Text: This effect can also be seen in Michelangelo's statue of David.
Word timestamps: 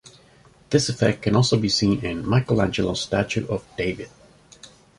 This 0.71 0.89
effect 0.89 1.21
can 1.21 1.35
also 1.35 1.59
be 1.59 1.69
seen 1.69 2.03
in 2.03 2.27
Michelangelo's 2.27 2.99
statue 3.03 3.45
of 3.45 3.63
David. 3.77 4.09